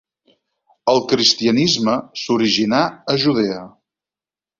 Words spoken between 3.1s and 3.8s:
a Judea.